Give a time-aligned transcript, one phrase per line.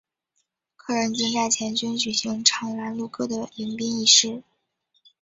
[0.75, 4.41] 客人进寨前均举行唱拦路歌的迎宾仪式。